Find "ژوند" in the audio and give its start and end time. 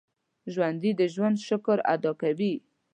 1.13-1.37